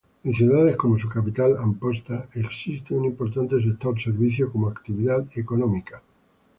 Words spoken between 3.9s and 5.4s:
servicios como actividad